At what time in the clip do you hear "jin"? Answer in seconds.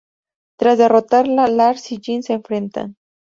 2.01-2.23